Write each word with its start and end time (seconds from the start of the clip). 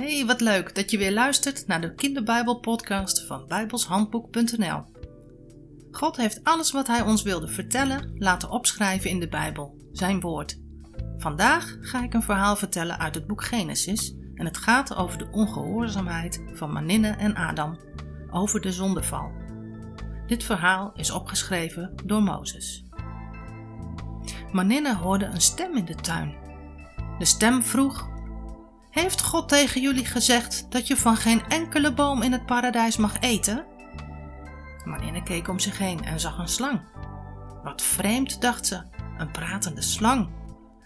Hey, 0.00 0.26
wat 0.26 0.40
leuk 0.40 0.74
dat 0.74 0.90
je 0.90 0.98
weer 0.98 1.12
luistert 1.12 1.66
naar 1.66 1.80
de 1.80 1.94
Kinderbijbel-podcast 1.94 3.26
van 3.26 3.44
bijbelshandboek.nl. 3.48 4.84
God 5.90 6.16
heeft 6.16 6.44
alles 6.44 6.72
wat 6.72 6.86
Hij 6.86 7.02
ons 7.02 7.22
wilde 7.22 7.48
vertellen 7.48 8.12
laten 8.14 8.50
opschrijven 8.50 9.10
in 9.10 9.20
de 9.20 9.28
Bijbel, 9.28 9.88
Zijn 9.92 10.20
woord. 10.20 10.58
Vandaag 11.16 11.76
ga 11.80 12.02
ik 12.02 12.14
een 12.14 12.22
verhaal 12.22 12.56
vertellen 12.56 12.98
uit 12.98 13.14
het 13.14 13.26
boek 13.26 13.44
Genesis 13.44 14.14
en 14.34 14.44
het 14.44 14.56
gaat 14.56 14.94
over 14.94 15.18
de 15.18 15.28
ongehoorzaamheid 15.30 16.44
van 16.52 16.72
Maninne 16.72 17.10
en 17.10 17.34
Adam, 17.34 17.78
over 18.30 18.60
de 18.60 18.72
zondeval. 18.72 19.32
Dit 20.26 20.44
verhaal 20.44 20.92
is 20.94 21.10
opgeschreven 21.10 21.94
door 22.04 22.22
Mozes. 22.22 22.84
Maninne 24.52 24.96
hoorde 24.96 25.24
een 25.24 25.40
stem 25.40 25.76
in 25.76 25.84
de 25.84 25.94
tuin. 25.94 26.34
De 27.18 27.24
stem 27.24 27.62
vroeg 27.62 28.09
heeft 28.90 29.22
God 29.22 29.48
tegen 29.48 29.80
jullie 29.80 30.04
gezegd 30.04 30.66
dat 30.70 30.86
je 30.86 30.96
van 30.96 31.16
geen 31.16 31.42
enkele 31.48 31.92
boom 31.92 32.22
in 32.22 32.32
het 32.32 32.46
paradijs 32.46 32.96
mag 32.96 33.20
eten? 33.20 33.66
Marinne 34.84 35.22
keek 35.22 35.48
om 35.48 35.58
zich 35.58 35.78
heen 35.78 36.04
en 36.04 36.20
zag 36.20 36.38
een 36.38 36.48
slang. 36.48 36.80
Wat 37.62 37.82
vreemd, 37.82 38.40
dacht 38.40 38.66
ze, 38.66 38.82
een 39.18 39.30
pratende 39.30 39.82
slang. 39.82 40.28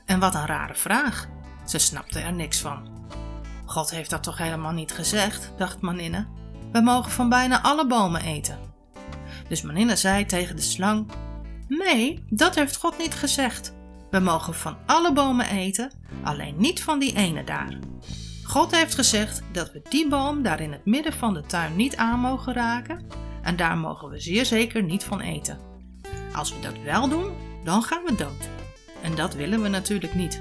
En 0.04 0.20
wat 0.20 0.34
een 0.34 0.46
rare 0.46 0.74
vraag. 0.74 1.28
Ze 1.66 1.78
snapte 1.78 2.20
er 2.20 2.32
niks 2.32 2.60
van. 2.60 2.88
God 3.66 3.90
heeft 3.90 4.10
dat 4.10 4.22
toch 4.22 4.38
helemaal 4.38 4.72
niet 4.72 4.92
gezegd, 4.92 5.52
dacht 5.56 5.80
Maninne. 5.80 6.26
We 6.72 6.80
mogen 6.80 7.10
van 7.10 7.28
bijna 7.28 7.62
alle 7.62 7.86
bomen 7.86 8.20
eten. 8.20 8.58
Dus 9.48 9.62
Maninne 9.62 9.96
zei 9.96 10.26
tegen 10.26 10.56
de 10.56 10.62
slang: 10.62 11.10
Nee, 11.68 12.24
dat 12.30 12.54
heeft 12.54 12.76
God 12.76 12.98
niet 12.98 13.14
gezegd. 13.14 13.73
We 14.14 14.20
mogen 14.20 14.54
van 14.54 14.76
alle 14.86 15.12
bomen 15.12 15.46
eten, 15.46 15.90
alleen 16.22 16.54
niet 16.56 16.82
van 16.82 16.98
die 16.98 17.16
ene 17.16 17.44
daar. 17.44 17.78
God 18.44 18.76
heeft 18.76 18.94
gezegd 18.94 19.42
dat 19.52 19.72
we 19.72 19.82
die 19.88 20.08
boom 20.08 20.42
daar 20.42 20.60
in 20.60 20.72
het 20.72 20.84
midden 20.84 21.12
van 21.12 21.34
de 21.34 21.42
tuin 21.46 21.76
niet 21.76 21.96
aan 21.96 22.20
mogen 22.20 22.52
raken 22.52 23.06
en 23.42 23.56
daar 23.56 23.78
mogen 23.78 24.08
we 24.08 24.20
zeer 24.20 24.44
zeker 24.44 24.82
niet 24.82 25.04
van 25.04 25.20
eten. 25.20 25.58
Als 26.32 26.54
we 26.54 26.60
dat 26.60 26.82
wel 26.84 27.08
doen, 27.08 27.32
dan 27.64 27.82
gaan 27.82 28.04
we 28.04 28.14
dood. 28.14 28.48
En 29.02 29.14
dat 29.14 29.34
willen 29.34 29.62
we 29.62 29.68
natuurlijk 29.68 30.14
niet. 30.14 30.40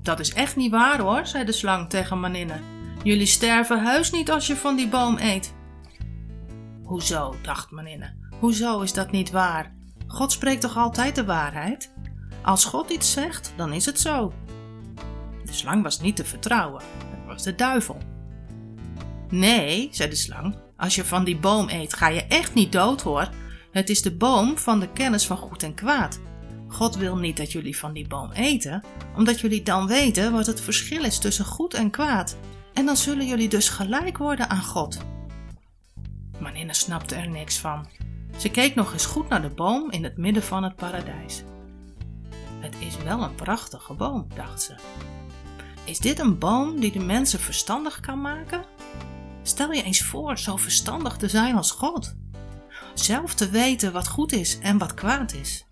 Dat 0.00 0.20
is 0.20 0.32
echt 0.32 0.56
niet 0.56 0.70
waar 0.70 1.00
hoor, 1.00 1.26
zei 1.26 1.44
de 1.44 1.52
slang 1.52 1.88
tegen 1.88 2.20
Maninne. 2.20 2.60
Jullie 3.02 3.26
sterven 3.26 3.84
heus 3.84 4.10
niet 4.10 4.30
als 4.30 4.46
je 4.46 4.56
van 4.56 4.76
die 4.76 4.88
boom 4.88 5.18
eet. 5.18 5.54
Hoezo, 6.84 7.34
dacht 7.42 7.70
Maninne. 7.70 8.14
Hoezo 8.40 8.80
is 8.80 8.92
dat 8.92 9.10
niet 9.10 9.30
waar? 9.30 9.80
God 10.12 10.32
spreekt 10.32 10.60
toch 10.60 10.76
altijd 10.76 11.14
de 11.14 11.24
waarheid? 11.24 11.92
Als 12.42 12.64
God 12.64 12.90
iets 12.90 13.12
zegt, 13.12 13.52
dan 13.56 13.72
is 13.72 13.86
het 13.86 14.00
zo. 14.00 14.32
De 15.44 15.52
slang 15.52 15.82
was 15.82 16.00
niet 16.00 16.16
te 16.16 16.24
vertrouwen, 16.24 16.82
het 16.82 17.26
was 17.26 17.42
de 17.42 17.54
duivel. 17.54 17.98
Nee, 19.28 19.88
zei 19.92 20.10
de 20.10 20.16
slang, 20.16 20.56
als 20.76 20.94
je 20.94 21.04
van 21.04 21.24
die 21.24 21.38
boom 21.38 21.68
eet, 21.68 21.94
ga 21.94 22.08
je 22.08 22.26
echt 22.26 22.54
niet 22.54 22.72
dood 22.72 23.02
hoor. 23.02 23.28
Het 23.70 23.88
is 23.88 24.02
de 24.02 24.16
boom 24.16 24.58
van 24.58 24.80
de 24.80 24.92
kennis 24.92 25.26
van 25.26 25.36
goed 25.36 25.62
en 25.62 25.74
kwaad. 25.74 26.20
God 26.68 26.96
wil 26.96 27.16
niet 27.16 27.36
dat 27.36 27.52
jullie 27.52 27.78
van 27.78 27.92
die 27.92 28.06
boom 28.06 28.32
eten, 28.32 28.82
omdat 29.16 29.40
jullie 29.40 29.62
dan 29.62 29.86
weten 29.86 30.32
wat 30.32 30.46
het 30.46 30.60
verschil 30.60 31.04
is 31.04 31.18
tussen 31.18 31.44
goed 31.44 31.74
en 31.74 31.90
kwaad. 31.90 32.36
En 32.72 32.86
dan 32.86 32.96
zullen 32.96 33.26
jullie 33.26 33.48
dus 33.48 33.68
gelijk 33.68 34.18
worden 34.18 34.50
aan 34.50 34.64
God. 34.64 34.98
Maninne 36.38 36.74
snapte 36.74 37.14
er 37.14 37.28
niks 37.28 37.58
van. 37.58 37.86
Ze 38.36 38.50
keek 38.50 38.74
nog 38.74 38.92
eens 38.92 39.06
goed 39.06 39.28
naar 39.28 39.42
de 39.42 39.48
boom 39.48 39.90
in 39.90 40.04
het 40.04 40.16
midden 40.16 40.42
van 40.42 40.62
het 40.62 40.76
paradijs. 40.76 41.42
Het 42.60 42.74
is 42.78 42.96
wel 42.96 43.22
een 43.22 43.34
prachtige 43.34 43.94
boom, 43.94 44.26
dacht 44.34 44.62
ze. 44.62 44.74
Is 45.84 45.98
dit 45.98 46.18
een 46.18 46.38
boom 46.38 46.80
die 46.80 46.92
de 46.92 47.04
mensen 47.04 47.40
verstandig 47.40 48.00
kan 48.00 48.20
maken? 48.20 48.64
Stel 49.42 49.72
je 49.72 49.82
eens 49.82 50.02
voor 50.02 50.38
zo 50.38 50.56
verstandig 50.56 51.16
te 51.16 51.28
zijn 51.28 51.56
als 51.56 51.70
God. 51.70 52.14
Zelf 52.94 53.34
te 53.34 53.48
weten 53.48 53.92
wat 53.92 54.08
goed 54.08 54.32
is 54.32 54.58
en 54.58 54.78
wat 54.78 54.94
kwaad 54.94 55.32
is. 55.32 55.66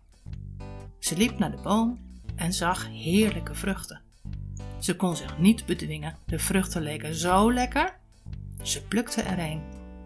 Ze 0.98 1.16
liep 1.16 1.38
naar 1.38 1.50
de 1.50 1.62
boom 1.62 2.00
en 2.36 2.52
zag 2.52 2.88
heerlijke 2.88 3.54
vruchten. 3.54 4.00
Ze 4.78 4.96
kon 4.96 5.16
zich 5.16 5.38
niet 5.38 5.66
bedwingen, 5.66 6.16
de 6.26 6.38
vruchten 6.38 6.82
leken 6.82 7.14
zo 7.14 7.52
lekker. 7.52 7.98
Ze 8.62 8.82
plukte 8.82 9.22
er 9.22 9.38
een 9.38 9.62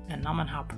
en 0.06 0.20
nam 0.20 0.38
een 0.38 0.48
hap. 0.48 0.74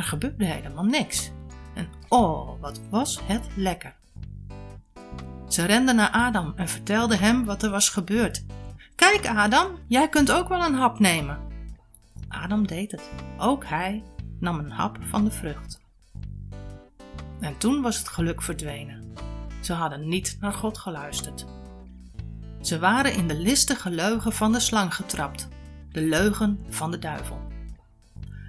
Er 0.00 0.06
gebeurde 0.06 0.44
helemaal 0.44 0.84
niks. 0.84 1.30
En 1.74 1.88
oh, 2.08 2.60
wat 2.60 2.80
was 2.90 3.20
het 3.22 3.42
lekker! 3.54 3.94
Ze 5.48 5.64
rende 5.64 5.92
naar 5.92 6.10
Adam 6.10 6.52
en 6.56 6.68
vertelde 6.68 7.16
hem 7.16 7.44
wat 7.44 7.62
er 7.62 7.70
was 7.70 7.88
gebeurd. 7.88 8.44
Kijk, 8.94 9.26
Adam, 9.26 9.66
jij 9.86 10.08
kunt 10.08 10.32
ook 10.32 10.48
wel 10.48 10.64
een 10.64 10.74
hap 10.74 10.98
nemen. 10.98 11.38
Adam 12.28 12.66
deed 12.66 12.90
het. 12.90 13.10
Ook 13.38 13.64
hij 13.64 14.02
nam 14.38 14.58
een 14.58 14.70
hap 14.70 14.98
van 15.00 15.24
de 15.24 15.30
vrucht. 15.30 15.80
En 17.40 17.58
toen 17.58 17.82
was 17.82 17.98
het 17.98 18.08
geluk 18.08 18.42
verdwenen. 18.42 19.12
Ze 19.60 19.72
hadden 19.72 20.08
niet 20.08 20.36
naar 20.40 20.54
God 20.54 20.78
geluisterd. 20.78 21.46
Ze 22.60 22.78
waren 22.78 23.14
in 23.14 23.28
de 23.28 23.38
listige 23.38 23.90
leugen 23.90 24.32
van 24.32 24.52
de 24.52 24.60
slang 24.60 24.94
getrapt, 24.94 25.48
de 25.92 26.02
leugen 26.02 26.64
van 26.68 26.90
de 26.90 26.98
duivel. 26.98 27.49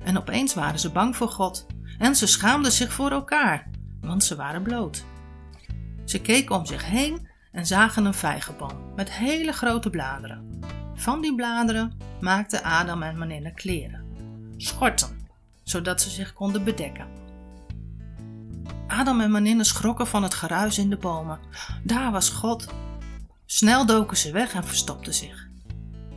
En 0.04 0.18
opeens 0.18 0.54
waren 0.54 0.80
ze 0.80 0.92
bang 0.92 1.16
voor 1.16 1.30
God 1.30 1.66
en 1.98 2.16
ze 2.16 2.28
schaamden 2.28 2.72
zich 2.72 2.94
voor 2.94 3.12
elkaar, 3.12 3.70
want 4.02 4.24
ze 4.24 4.36
waren 4.36 4.64
bloot. 4.64 5.06
Ze 6.06 6.22
keken 6.22 6.56
om 6.56 6.66
zich 6.66 6.86
heen 6.86 7.28
en 7.52 7.66
zagen 7.66 8.06
een 8.06 8.14
vijgenboom 8.14 8.94
met 8.96 9.12
hele 9.12 9.52
grote 9.52 9.90
bladeren. 9.90 10.60
Van 10.96 11.22
die 11.22 11.36
bladeren 11.36 11.98
maakten 12.20 12.64
Adam 12.64 13.04
en 13.04 13.18
Maninne 13.18 13.54
kleren, 13.54 14.06
schorten, 14.58 15.28
zodat 15.64 16.02
ze 16.02 16.10
zich 16.10 16.34
konden 16.34 16.64
bedekken. 16.64 17.08
Adam 18.88 19.22
en 19.22 19.32
Maninne 19.32 19.64
schrokken 19.64 20.08
van 20.08 20.24
het 20.24 20.34
geruis 20.34 20.78
in 20.78 20.90
de 20.90 20.98
bomen. 20.98 21.40
Daar 21.84 22.12
was 22.12 22.30
God. 22.30 22.68
Snel 23.46 23.86
doken 23.86 24.18
ze 24.18 24.32
weg 24.32 24.54
en 24.54 24.66
verstopten 24.66 25.14
zich. 25.14 25.48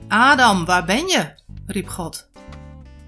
Adam, 0.08 0.64
waar 0.64 0.84
ben 0.84 1.06
je? 1.06 1.42
riep 1.66 1.88
God. 1.88 2.30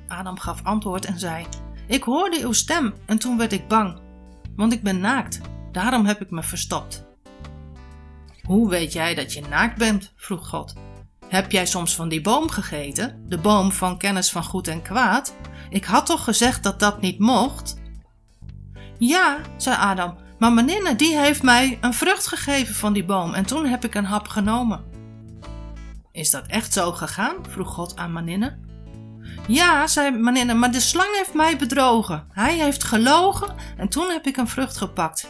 Adam 0.08 0.38
gaf 0.38 0.60
antwoord 0.62 1.04
en 1.04 1.18
zei: 1.18 1.46
Ik 1.86 2.02
hoorde 2.02 2.40
uw 2.40 2.52
stem 2.52 2.94
en 3.06 3.18
toen 3.18 3.36
werd 3.36 3.52
ik 3.52 3.68
bang, 3.68 3.98
want 4.56 4.72
ik 4.72 4.82
ben 4.82 5.00
naakt 5.00 5.40
Daarom 5.76 6.06
heb 6.06 6.20
ik 6.20 6.30
me 6.30 6.42
verstopt. 6.42 7.04
Hoe 8.42 8.68
weet 8.68 8.92
jij 8.92 9.14
dat 9.14 9.32
je 9.32 9.40
naakt 9.48 9.78
bent? 9.78 10.12
vroeg 10.16 10.48
God. 10.48 10.74
Heb 11.28 11.50
jij 11.50 11.66
soms 11.66 11.94
van 11.94 12.08
die 12.08 12.20
boom 12.20 12.48
gegeten, 12.50 13.24
de 13.28 13.38
boom 13.38 13.72
van 13.72 13.98
kennis 13.98 14.30
van 14.30 14.44
goed 14.44 14.68
en 14.68 14.82
kwaad? 14.82 15.34
Ik 15.70 15.84
had 15.84 16.06
toch 16.06 16.24
gezegd 16.24 16.62
dat 16.62 16.80
dat 16.80 17.00
niet 17.00 17.18
mocht? 17.18 17.80
Ja, 18.98 19.38
zei 19.56 19.76
Adam, 19.76 20.16
maar 20.38 20.52
meninne 20.52 20.96
die 20.96 21.18
heeft 21.18 21.42
mij 21.42 21.78
een 21.80 21.94
vrucht 21.94 22.26
gegeven 22.26 22.74
van 22.74 22.92
die 22.92 23.04
boom 23.04 23.34
en 23.34 23.46
toen 23.46 23.66
heb 23.66 23.84
ik 23.84 23.94
een 23.94 24.04
hap 24.04 24.28
genomen. 24.28 24.84
Is 26.12 26.30
dat 26.30 26.46
echt 26.46 26.72
zo 26.72 26.92
gegaan? 26.92 27.34
vroeg 27.48 27.68
God 27.68 27.96
aan 27.96 28.12
Maninne. 28.12 28.58
Ja, 29.48 29.86
zei 29.86 30.18
Maninne, 30.18 30.54
maar 30.54 30.72
de 30.72 30.80
slang 30.80 31.16
heeft 31.16 31.34
mij 31.34 31.56
bedrogen. 31.56 32.26
Hij 32.30 32.54
heeft 32.54 32.84
gelogen 32.84 33.54
en 33.76 33.88
toen 33.88 34.10
heb 34.10 34.26
ik 34.26 34.36
een 34.36 34.48
vrucht 34.48 34.76
gepakt. 34.76 35.28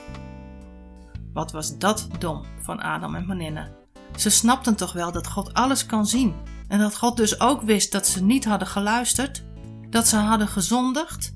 Wat 1.32 1.52
was 1.52 1.78
dat 1.78 2.08
dom 2.18 2.44
van 2.62 2.80
Adam 2.80 3.14
en 3.14 3.26
Maninne. 3.26 3.68
Ze 4.16 4.30
snapten 4.30 4.76
toch 4.76 4.92
wel 4.92 5.12
dat 5.12 5.26
God 5.26 5.54
alles 5.54 5.86
kan 5.86 6.06
zien 6.06 6.34
en 6.68 6.78
dat 6.78 6.96
God 6.96 7.16
dus 7.16 7.40
ook 7.40 7.62
wist 7.62 7.92
dat 7.92 8.06
ze 8.06 8.22
niet 8.22 8.44
hadden 8.44 8.68
geluisterd, 8.68 9.44
dat 9.90 10.08
ze 10.08 10.16
hadden 10.16 10.48
gezondigd. 10.48 11.34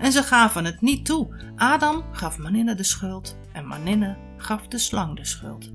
En 0.00 0.12
ze 0.12 0.22
gaven 0.22 0.64
het 0.64 0.80
niet 0.80 1.06
toe. 1.06 1.52
Adam 1.56 2.04
gaf 2.12 2.38
Maninne 2.38 2.74
de 2.74 2.84
schuld 2.84 3.36
en 3.52 3.66
Maninne 3.66 4.16
gaf 4.36 4.68
de 4.68 4.78
slang 4.78 5.16
de 5.16 5.24
schuld. 5.24 5.70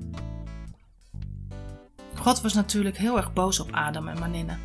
God 2.16 2.42
was 2.42 2.54
natuurlijk 2.54 2.98
heel 2.98 3.18
erg 3.18 3.34
boos 3.34 3.60
op 3.60 3.72
Adam 3.72 4.08
en 4.08 4.20
Maninne. 4.20 4.58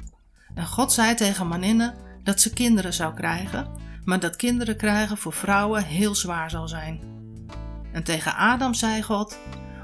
En 0.54 0.66
God 0.66 0.92
zei 0.92 1.14
tegen 1.14 1.48
Maninne 1.48 1.94
dat 2.22 2.40
ze 2.40 2.52
kinderen 2.52 2.92
zou 2.92 3.14
krijgen, 3.14 3.66
maar 4.04 4.20
dat 4.20 4.36
kinderen 4.36 4.76
krijgen 4.76 5.16
voor 5.16 5.32
vrouwen 5.32 5.84
heel 5.84 6.14
zwaar 6.14 6.50
zal 6.50 6.68
zijn. 6.68 7.00
En 7.92 8.04
tegen 8.04 8.36
Adam 8.36 8.74
zei 8.74 9.02
God: 9.02 9.38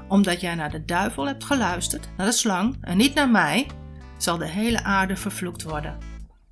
Omdat 0.07 0.41
jij 0.41 0.55
naar 0.55 0.71
de 0.71 0.85
duivel 0.85 1.27
hebt 1.27 1.43
geluisterd, 1.43 2.09
naar 2.17 2.25
de 2.25 2.31
slang, 2.31 2.77
en 2.81 2.97
niet 2.97 3.13
naar 3.13 3.29
mij, 3.29 3.67
zal 4.17 4.37
de 4.37 4.47
hele 4.47 4.83
aarde 4.83 5.15
vervloekt 5.15 5.63
worden. 5.63 5.97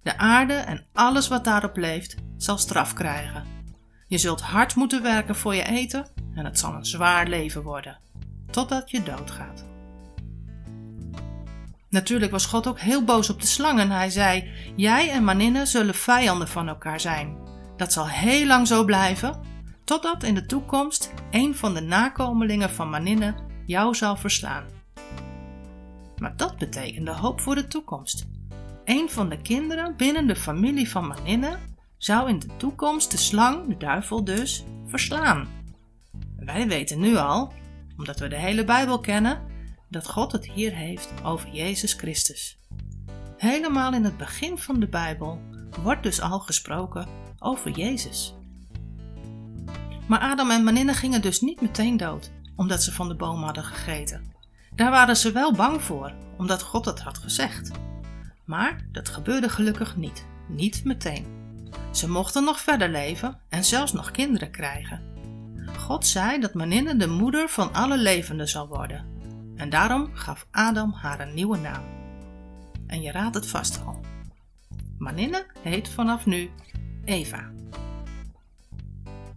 De 0.02 0.18
aarde 0.18 0.54
en 0.54 0.86
alles 0.94 1.28
wat 1.28 1.44
daarop 1.44 1.78
leeft, 1.78 2.16
zal 2.38 2.58
straf 2.58 2.94
krijgen. 2.94 3.44
Je 4.08 4.18
zult 4.18 4.42
hard 4.42 4.76
moeten 4.76 5.02
werken 5.02 5.36
voor 5.36 5.56
je 5.56 5.64
eten 5.64 6.08
en 6.34 6.46
het 6.46 6.60
zal 6.60 6.74
een 6.74 6.86
zwaar 6.86 7.28
leven 7.28 7.64
worden, 7.64 8.00
totdat 8.52 8.92
je 8.92 9.04
doodgaat. 9.04 9.66
Natuurlijk 11.90 12.32
was 12.32 12.46
God 12.46 12.68
ook 12.68 12.80
heel 12.80 13.04
boos 13.04 13.30
op 13.30 13.42
de 13.42 13.48
slang 13.48 13.80
en 13.80 13.92
hij 13.92 14.10
zei: 14.10 14.52
Jij 14.76 15.12
en 15.12 15.24
Maninne 15.24 15.66
zullen 15.66 15.96
vijanden 15.96 16.48
van 16.48 16.68
elkaar 16.68 17.00
zijn. 17.00 17.38
Dat 17.78 17.94
zal 17.94 18.08
heel 18.08 18.46
lang 18.46 18.68
zo 18.68 18.84
blijven, 18.84 19.40
totdat 19.84 20.24
in 20.24 20.36
de 20.36 20.46
toekomst 20.46 21.14
een 21.32 21.56
van 21.56 21.74
de 21.74 21.82
nakomelingen 21.82 22.70
van 22.70 22.90
Maninne 22.90 23.36
jou 23.66 23.96
zal 23.96 24.16
verslaan. 24.16 24.64
Maar 26.18 26.36
dat 26.36 26.58
betekende 26.58 27.12
hoop 27.12 27.42
voor 27.42 27.56
de 27.56 27.68
toekomst. 27.68 28.26
Een 28.86 29.10
van 29.10 29.30
de 29.30 29.42
kinderen 29.42 29.96
binnen 29.98 30.28
de 30.28 30.36
familie 30.36 30.90
van 30.90 31.08
Maninne 31.08 31.58
zou 31.98 32.30
in 32.30 32.40
de 32.40 32.56
toekomst 32.58 33.12
de 33.12 33.18
slang, 33.18 33.68
de 33.68 33.78
duivel 33.78 34.24
dus, 34.24 34.64
verslaan. 34.86 35.48
Wij 36.38 36.68
weten 36.68 37.00
nu 37.00 37.16
al, 37.16 37.54
omdat 37.98 38.20
we 38.20 38.28
de 38.28 38.36
hele 38.36 38.64
Bijbel 38.64 39.00
kennen, 39.00 39.42
dat 39.90 40.08
God 40.08 40.32
het 40.32 40.52
hier 40.52 40.76
heeft 40.76 41.10
over 41.24 41.50
Jezus 41.50 41.94
Christus. 41.94 42.58
Helemaal 43.38 43.94
in 43.94 44.04
het 44.04 44.18
begin 44.18 44.58
van 44.58 44.80
de 44.80 44.88
Bijbel 44.88 45.42
wordt 45.82 46.04
dus 46.04 46.22
al 46.22 46.40
gesproken 46.40 47.08
over 47.40 47.72
Jezus. 47.72 48.36
Maar 50.08 50.20
Adam 50.20 50.52
en 50.52 50.64
Maninne 50.64 50.94
gingen 50.94 51.22
dus 51.22 51.42
niet 51.42 51.62
meteen 51.62 51.98
dood, 51.98 52.32
omdat 52.56 52.84
ze 52.84 52.92
van 52.92 53.08
de 53.08 53.16
boom 53.16 53.44
hadden 53.44 53.64
gegeten. 53.64 54.34
Daar 54.76 54.92
waren 54.92 55.18
ze 55.18 55.32
wel 55.32 55.54
bang 55.54 55.82
voor, 55.82 56.14
omdat 56.38 56.62
God 56.62 56.86
het 56.86 57.00
had 57.00 57.18
gezegd. 57.18 57.72
Maar 58.46 58.88
dat 58.92 59.10
gebeurde 59.10 59.50
gelukkig 59.50 59.96
niet, 59.96 60.26
niet 60.48 60.84
meteen. 60.84 61.26
Ze 61.92 62.10
mochten 62.10 62.44
nog 62.44 62.60
verder 62.60 62.90
leven 62.90 63.40
en 63.50 63.64
zelfs 63.64 63.94
nog 63.94 64.12
kinderen 64.12 64.52
krijgen. 64.52 65.02
God 65.78 66.06
zei 66.06 66.40
dat 66.40 66.54
Maninne 66.54 66.96
de 66.96 67.08
moeder 67.08 67.50
van 67.50 67.74
alle 67.74 67.98
levenden 67.98 68.48
zal 68.48 68.68
worden. 68.68 69.19
En 69.60 69.70
daarom 69.70 70.10
gaf 70.14 70.48
Adam 70.52 70.92
haar 70.92 71.20
een 71.20 71.34
nieuwe 71.34 71.58
naam. 71.58 71.84
En 72.88 73.02
je 73.02 73.12
raadt 73.12 73.36
het 73.36 73.48
vast 73.48 73.86
al. 73.86 74.00
Maninne 74.98 75.46
heet 75.62 75.90
vanaf 75.90 76.26
nu 76.26 76.50
Eva. 77.06 77.52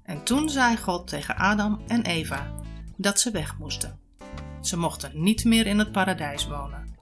En 0.03 0.25
toen 0.25 0.49
zei 0.49 0.77
God 0.77 1.07
tegen 1.07 1.37
Adam 1.37 1.81
en 1.87 2.03
Eva 2.03 2.53
dat 2.97 3.21
ze 3.21 3.31
weg 3.31 3.59
moesten. 3.59 3.99
Ze 4.61 4.77
mochten 4.77 5.23
niet 5.23 5.45
meer 5.45 5.67
in 5.67 5.79
het 5.79 5.93
paradijs 5.93 6.47
wonen, 6.47 6.97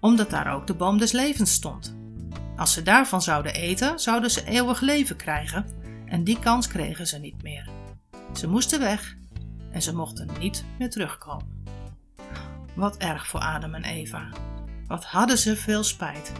omdat 0.00 0.30
daar 0.30 0.54
ook 0.54 0.66
de 0.66 0.74
boom 0.74 0.98
des 0.98 1.12
levens 1.12 1.52
stond. 1.52 1.96
Als 2.56 2.72
ze 2.72 2.82
daarvan 2.82 3.22
zouden 3.22 3.54
eten, 3.54 4.00
zouden 4.00 4.30
ze 4.30 4.44
eeuwig 4.44 4.80
leven 4.80 5.16
krijgen 5.16 5.66
en 6.06 6.24
die 6.24 6.38
kans 6.38 6.66
kregen 6.66 7.06
ze 7.06 7.18
niet 7.18 7.42
meer. 7.42 7.68
Ze 8.32 8.48
moesten 8.48 8.80
weg 8.80 9.16
en 9.70 9.82
ze 9.82 9.94
mochten 9.94 10.28
niet 10.38 10.64
meer 10.78 10.90
terugkomen. 10.90 11.58
Wat 12.80 12.96
erg 12.96 13.26
voor 13.26 13.40
Adam 13.40 13.74
en 13.74 13.84
Eva. 13.84 14.28
Wat 14.86 15.04
hadden 15.04 15.38
ze 15.38 15.56
veel 15.56 15.82
spijt. 15.82 16.32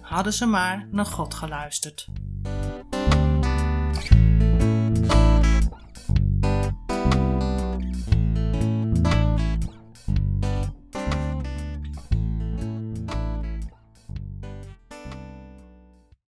Hadden 0.00 0.32
ze 0.32 0.46
maar 0.46 0.88
naar 0.90 1.06
God 1.06 1.34
geluisterd. 1.34 2.06